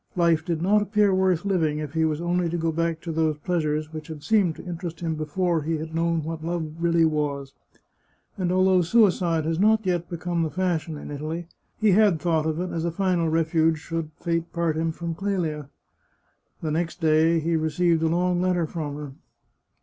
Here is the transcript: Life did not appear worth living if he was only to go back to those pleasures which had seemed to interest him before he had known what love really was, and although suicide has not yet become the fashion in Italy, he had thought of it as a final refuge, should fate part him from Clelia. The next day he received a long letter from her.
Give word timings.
Life 0.15 0.43
did 0.43 0.63
not 0.63 0.81
appear 0.81 1.13
worth 1.13 1.45
living 1.45 1.77
if 1.77 1.93
he 1.93 2.05
was 2.05 2.19
only 2.19 2.49
to 2.49 2.57
go 2.57 2.71
back 2.71 3.01
to 3.01 3.11
those 3.11 3.37
pleasures 3.37 3.93
which 3.93 4.07
had 4.07 4.23
seemed 4.23 4.55
to 4.55 4.65
interest 4.65 5.01
him 5.01 5.13
before 5.13 5.61
he 5.61 5.77
had 5.77 5.93
known 5.93 6.23
what 6.23 6.43
love 6.43 6.73
really 6.79 7.05
was, 7.05 7.53
and 8.35 8.51
although 8.51 8.81
suicide 8.81 9.45
has 9.45 9.59
not 9.59 9.85
yet 9.85 10.09
become 10.09 10.41
the 10.41 10.49
fashion 10.49 10.97
in 10.97 11.11
Italy, 11.11 11.47
he 11.79 11.91
had 11.91 12.19
thought 12.19 12.47
of 12.47 12.59
it 12.59 12.71
as 12.71 12.83
a 12.83 12.89
final 12.91 13.29
refuge, 13.29 13.77
should 13.77 14.09
fate 14.19 14.51
part 14.51 14.75
him 14.75 14.91
from 14.91 15.13
Clelia. 15.13 15.69
The 16.63 16.71
next 16.71 16.99
day 16.99 17.39
he 17.39 17.55
received 17.55 18.01
a 18.01 18.07
long 18.07 18.41
letter 18.41 18.65
from 18.65 18.95
her. 18.95 19.11